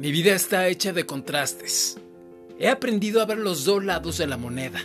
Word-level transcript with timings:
Mi 0.00 0.12
vida 0.12 0.32
está 0.32 0.66
hecha 0.68 0.94
de 0.94 1.04
contrastes. 1.04 1.98
He 2.58 2.70
aprendido 2.70 3.20
a 3.20 3.26
ver 3.26 3.36
los 3.36 3.66
dos 3.66 3.84
lados 3.84 4.16
de 4.16 4.26
la 4.26 4.38
moneda. 4.38 4.80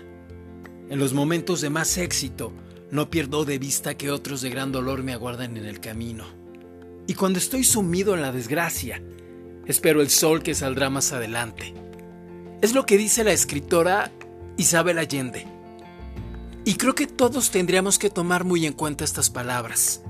En 0.90 1.00
los 1.00 1.14
momentos 1.14 1.62
de 1.62 1.70
más 1.70 1.98
éxito, 1.98 2.52
no 2.92 3.10
pierdo 3.10 3.46
de 3.46 3.58
vista 3.58 3.96
que 3.96 4.12
otros 4.12 4.42
de 4.42 4.50
gran 4.50 4.74
dolor 4.74 5.04
me 5.04 5.14
aguardan 5.14 5.56
en 5.56 5.68
el 5.68 5.80
camino. 5.80 6.26
Y 7.08 7.14
cuando 7.14 7.40
estoy 7.40 7.64
sumido 7.64 8.14
en 8.14 8.24
la 8.24 8.34
desgracia, 8.34 9.02
espero 9.66 10.02
el 10.02 10.10
sol 10.10 10.44
que 10.44 10.54
saldrá 10.54 10.90
más 10.90 11.14
adelante. 11.14 11.74
Es 12.62 12.74
lo 12.74 12.86
que 12.86 12.98
dice 12.98 13.24
la 13.24 13.32
escritora 13.32 14.12
Isabel 14.58 14.98
Allende. 14.98 15.48
Y 16.66 16.76
creo 16.76 16.94
que 16.94 17.08
todos 17.08 17.52
tendríamos 17.52 18.00
que 18.00 18.10
tomar 18.10 18.44
muy 18.44 18.66
en 18.66 18.74
cuenta 18.74 19.06
estas 19.06 19.30
palabras. 19.30 20.02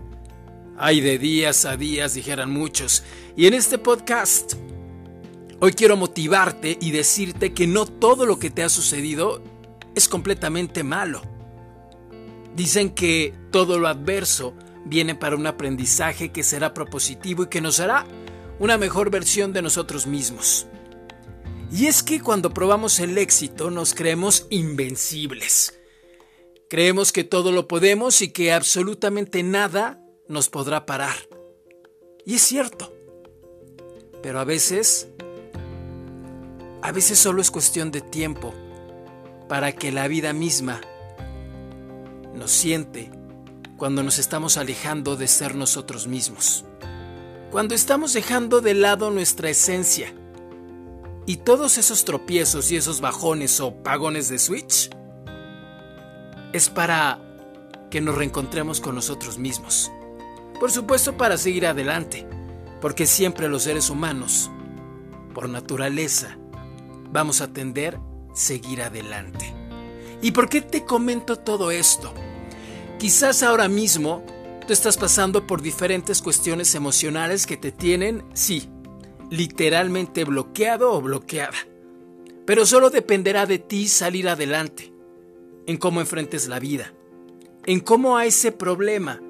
Ay, 0.80 1.00
de 1.00 1.20
días 1.20 1.66
a 1.66 1.78
días, 1.78 2.16
dijeran 2.16 2.50
muchos. 2.50 3.04
Y 3.38 3.46
en 3.46 3.54
este 3.54 3.78
podcast 3.78 4.56
Hoy 5.62 5.72
quiero 5.72 5.96
motivarte 5.96 6.78
y 6.82 6.92
decirte 6.92 7.54
que 7.54 7.66
no 7.66 7.86
todo 7.86 8.26
lo 8.26 8.40
que 8.40 8.50
te 8.50 8.64
ha 8.64 8.70
sucedido 8.70 9.42
es 9.96 10.10
completamente 10.10 10.84
malo. 10.84 11.22
Dicen 12.56 12.90
que 12.90 13.34
todo 13.52 13.80
lo 13.80 13.88
adverso 13.88 14.54
viene 14.86 15.16
para 15.16 15.38
un 15.38 15.48
aprendizaje 15.48 16.32
que 16.32 16.44
será 16.44 16.74
propositivo 16.74 17.44
y 17.44 17.48
que 17.48 17.62
nos 17.62 17.80
hará 17.80 18.06
una 18.60 18.78
mejor 18.78 19.10
versión 19.10 19.54
de 19.54 19.62
nosotros 19.62 20.08
mismos. 20.08 20.68
Y 21.72 21.88
es 21.88 22.04
que 22.04 22.22
cuando 22.22 22.54
probamos 22.54 23.00
el 23.00 23.18
éxito 23.18 23.72
nos 23.72 23.94
creemos 23.94 24.48
invencibles. 24.50 25.80
Creemos 26.70 27.14
que 27.14 27.24
todo 27.24 27.52
lo 27.52 27.68
podemos 27.68 28.22
y 28.22 28.30
que 28.30 28.52
absolutamente 28.52 29.42
nada 29.42 30.02
nos 30.28 30.50
podrá 30.50 30.86
parar. 30.86 31.16
Y 32.26 32.36
es 32.36 32.42
cierto. 32.42 32.94
Pero 34.22 34.40
a 34.40 34.44
veces 34.44 35.08
a 36.86 36.92
veces 36.92 37.18
solo 37.18 37.42
es 37.42 37.50
cuestión 37.50 37.90
de 37.90 38.00
tiempo 38.00 38.54
para 39.50 39.72
que 39.72 39.92
la 39.92 40.08
vida 40.08 40.34
misma 40.34 40.82
nos 42.36 42.52
siente 42.52 43.10
cuando 43.76 44.04
nos 44.04 44.20
estamos 44.20 44.58
alejando 44.58 45.16
de 45.16 45.28
ser 45.28 45.56
nosotros 45.56 46.06
mismos. 46.06 46.64
Cuando 47.50 47.74
estamos 47.74 48.14
dejando 48.14 48.62
de 48.62 48.76
lado 48.76 49.10
nuestra 49.10 49.50
esencia. 49.50 50.14
Y 51.26 51.38
todos 51.38 51.80
esos 51.80 52.06
tropiezos 52.06 52.72
y 52.72 52.76
esos 52.76 53.02
bajones 53.02 53.60
o 53.62 53.74
pagones 53.82 54.30
de 54.30 54.38
switch 54.38 54.92
es 56.54 56.70
para 56.70 57.20
que 57.90 58.00
nos 58.00 58.14
reencontremos 58.14 58.80
con 58.80 58.94
nosotros 58.94 59.40
mismos. 59.40 59.92
Por 60.60 60.70
supuesto 60.72 61.18
para 61.18 61.40
seguir 61.40 61.66
adelante, 61.66 62.28
porque 62.80 63.08
siempre 63.08 63.50
los 63.50 63.64
seres 63.64 63.90
humanos, 63.90 64.52
por 65.34 65.50
naturaleza, 65.50 66.38
vamos 67.16 67.40
a 67.40 67.48
tender 67.54 67.98
seguir 68.34 68.82
adelante. 68.82 69.54
¿Y 70.22 70.32
por 70.32 70.50
qué 70.50 70.60
te 70.60 70.84
comento 70.84 71.38
todo 71.38 71.72
esto? 71.72 72.14
Quizás 73.00 73.42
ahora 73.42 73.70
mismo 73.70 74.22
tú 74.68 74.74
estás 74.74 74.98
pasando 74.98 75.48
por 75.48 75.62
diferentes 75.62 76.22
cuestiones 76.22 76.76
emocionales 76.76 77.46
que 77.46 77.56
te 77.56 77.72
tienen, 77.72 78.26
sí, 78.34 78.70
literalmente 79.30 80.26
bloqueado 80.26 80.92
o 80.92 81.02
bloqueada. 81.02 81.56
Pero 82.46 82.66
solo 82.66 82.90
dependerá 82.90 83.46
de 83.46 83.60
ti 83.60 83.88
salir 83.88 84.28
adelante, 84.28 84.92
en 85.68 85.78
cómo 85.78 86.02
enfrentes 86.02 86.50
la 86.50 86.60
vida, 86.60 86.94
en 87.66 87.80
cómo 87.80 88.18
a 88.18 88.26
ese 88.26 88.52
problema 88.52 89.22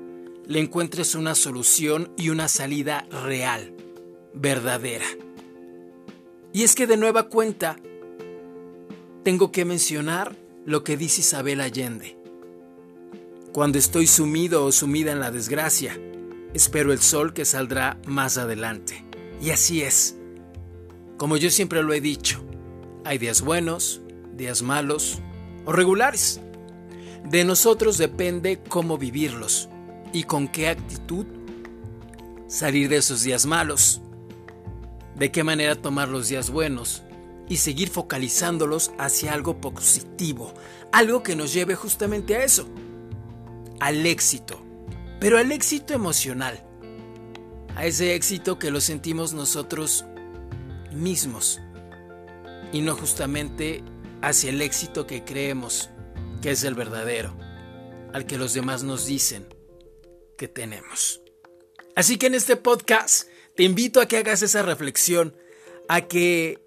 le 0.47 0.59
encuentres 0.59 1.13
una 1.13 1.35
solución 1.35 2.11
y 2.17 2.29
una 2.29 2.47
salida 2.47 3.05
real, 3.23 3.75
verdadera. 4.33 5.05
Y 6.55 6.63
es 6.63 6.73
que 6.73 6.87
de 6.87 6.95
nueva 6.95 7.23
cuenta, 7.23 7.75
tengo 9.25 9.51
que 9.51 9.65
mencionar 9.65 10.37
lo 10.65 10.85
que 10.85 10.95
dice 10.95 11.19
Isabel 11.19 11.59
Allende. 11.59 12.17
Cuando 13.51 13.77
estoy 13.77 14.07
sumido 14.07 14.63
o 14.63 14.71
sumida 14.71 15.11
en 15.11 15.19
la 15.19 15.31
desgracia, 15.31 15.99
espero 16.53 16.93
el 16.93 16.99
sol 16.99 17.33
que 17.33 17.43
saldrá 17.43 17.99
más 18.07 18.37
adelante. 18.37 19.03
Y 19.41 19.49
así 19.49 19.81
es. 19.81 20.15
Como 21.17 21.35
yo 21.35 21.49
siempre 21.49 21.83
lo 21.83 21.91
he 21.91 21.99
dicho, 21.99 22.41
hay 23.03 23.17
días 23.17 23.41
buenos, 23.41 24.01
días 24.33 24.61
malos 24.61 25.19
o 25.65 25.73
regulares. 25.73 26.39
De 27.25 27.43
nosotros 27.43 27.97
depende 27.97 28.61
cómo 28.69 28.97
vivirlos 28.97 29.67
y 30.13 30.23
con 30.23 30.47
qué 30.47 30.69
actitud 30.69 31.25
salir 32.47 32.87
de 32.87 32.95
esos 32.95 33.23
días 33.23 33.45
malos 33.45 34.01
de 35.15 35.31
qué 35.31 35.43
manera 35.43 35.75
tomar 35.75 36.09
los 36.09 36.29
días 36.29 36.49
buenos 36.49 37.03
y 37.47 37.57
seguir 37.57 37.89
focalizándolos 37.89 38.91
hacia 38.97 39.33
algo 39.33 39.61
positivo, 39.61 40.53
algo 40.91 41.23
que 41.23 41.35
nos 41.35 41.53
lleve 41.53 41.75
justamente 41.75 42.35
a 42.35 42.43
eso, 42.43 42.67
al 43.79 44.05
éxito, 44.05 44.61
pero 45.19 45.37
al 45.37 45.51
éxito 45.51 45.93
emocional, 45.93 46.63
a 47.75 47.85
ese 47.85 48.15
éxito 48.15 48.57
que 48.57 48.71
lo 48.71 48.81
sentimos 48.81 49.33
nosotros 49.33 50.05
mismos 50.93 51.59
y 52.71 52.81
no 52.81 52.95
justamente 52.95 53.83
hacia 54.21 54.49
el 54.49 54.61
éxito 54.61 55.05
que 55.05 55.23
creemos 55.23 55.89
que 56.41 56.51
es 56.51 56.63
el 56.63 56.73
verdadero, 56.73 57.35
al 58.13 58.25
que 58.25 58.37
los 58.37 58.53
demás 58.53 58.83
nos 58.83 59.05
dicen 59.05 59.47
que 60.37 60.47
tenemos. 60.47 61.21
Así 61.95 62.17
que 62.17 62.27
en 62.27 62.35
este 62.35 62.55
podcast 62.55 63.27
te 63.55 63.63
invito 63.63 64.01
a 64.01 64.07
que 64.07 64.17
hagas 64.17 64.41
esa 64.41 64.61
reflexión, 64.63 65.33
a 65.87 66.01
que 66.01 66.59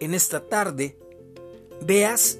en 0.00 0.14
esta 0.14 0.48
tarde 0.48 0.98
veas 1.80 2.38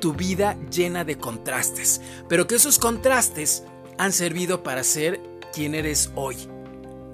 tu 0.00 0.14
vida 0.14 0.58
llena 0.70 1.04
de 1.04 1.18
contrastes, 1.18 2.00
pero 2.28 2.46
que 2.46 2.54
esos 2.54 2.78
contrastes 2.78 3.62
han 3.98 4.12
servido 4.12 4.62
para 4.62 4.82
ser 4.82 5.20
quien 5.52 5.74
eres 5.74 6.10
hoy. 6.14 6.36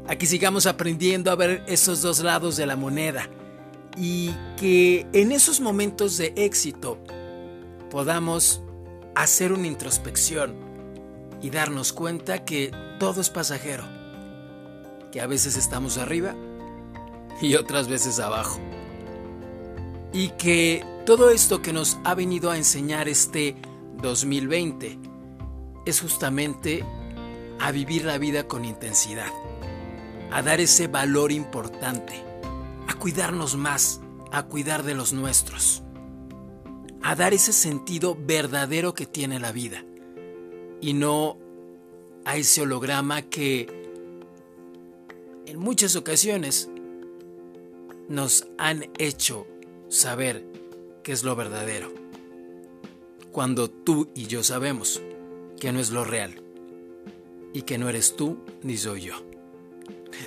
Aquí 0.07 0.27
sigamos 0.27 0.67
aprendiendo 0.67 1.31
a 1.31 1.37
ver 1.37 1.65
esos 1.67 2.01
dos 2.03 2.21
lados 2.21 2.57
de 2.57 2.67
la 2.67 2.77
moneda 2.77 3.29
y 3.97 4.31
que 4.57 5.07
en 5.13 5.33
esos 5.33 5.61
momentos 5.61 6.17
de 6.17 6.33
éxito 6.37 6.99
podamos 7.91 8.63
hacer 9.15 9.53
una 9.53 9.67
introspección 9.67 10.55
y 11.43 11.51
darnos 11.51 11.93
cuenta 11.93 12.45
que 12.45 12.71
todo 12.99 13.21
es 13.21 13.31
pasajero 13.31 14.00
que 15.11 15.21
a 15.21 15.27
veces 15.27 15.57
estamos 15.57 15.99
arriba 15.99 16.35
y 17.41 17.55
otras 17.55 17.89
veces 17.89 18.21
abajo. 18.21 18.61
Y 20.13 20.31
que 20.31 20.85
todo 21.07 21.31
esto 21.31 21.63
que 21.63 21.73
nos 21.73 21.99
ha 22.05 22.15
venido 22.15 22.51
a 22.51 22.57
enseñar 22.57 23.09
este 23.09 23.57
2020 24.03 24.99
es 25.87 26.01
justamente 26.01 26.85
a 27.59 27.73
vivir 27.73 28.05
la 28.05 28.19
vida 28.19 28.47
con 28.47 28.65
intensidad, 28.65 29.33
a 30.31 30.43
dar 30.43 30.61
ese 30.61 30.89
valor 30.89 31.33
importante, 31.33 32.15
a 32.89 32.95
cuidarnos 32.95 33.57
más, 33.57 34.01
a 34.33 34.45
cuidar 34.45 34.83
de 34.83 34.95
los 34.95 35.13
nuestros, 35.13 35.83
a 37.03 37.15
dar 37.15 37.35
ese 37.35 37.53
sentido 37.53 38.17
verdadero 38.19 38.95
que 38.95 39.07
tiene 39.07 39.41
la 39.41 39.53
vida 39.53 39.85
y 40.81 40.93
no 40.95 41.39
a 42.25 42.37
ese 42.37 42.63
holograma 42.63 43.23
que 43.23 43.80
en 45.51 45.59
muchas 45.59 45.97
ocasiones 45.97 46.71
nos 48.09 48.47
han 48.57 48.89
hecho 48.99 49.49
saber 49.89 50.45
qué 51.03 51.11
es 51.11 51.25
lo 51.25 51.35
verdadero, 51.35 51.93
cuando 53.33 53.69
tú 53.69 54.11
y 54.15 54.27
yo 54.27 54.45
sabemos 54.45 55.03
que 55.59 55.73
no 55.73 55.81
es 55.81 55.91
lo 55.91 56.05
real 56.05 56.41
y 57.53 57.63
que 57.63 57.79
no 57.79 57.89
eres 57.89 58.15
tú 58.15 58.39
ni 58.63 58.77
soy 58.77 59.03
yo. 59.03 59.15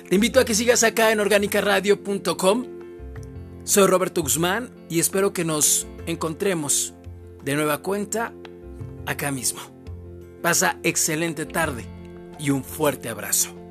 Te 0.08 0.14
invito 0.14 0.40
a 0.40 0.44
que 0.44 0.54
sigas 0.54 0.82
acá 0.82 1.10
en 1.10 1.20
organicaradio.com. 1.20 2.66
Soy 3.64 3.86
Roberto 3.86 4.20
Guzmán 4.20 4.74
y 4.90 5.00
espero 5.00 5.32
que 5.32 5.46
nos 5.46 5.86
encontremos 6.06 6.92
de 7.42 7.54
nueva 7.54 7.78
cuenta 7.78 8.34
acá 9.06 9.30
mismo. 9.30 9.60
Pasa 10.42 10.78
excelente 10.82 11.46
tarde 11.46 11.86
y 12.38 12.50
un 12.50 12.62
fuerte 12.62 13.08
abrazo. 13.08 13.63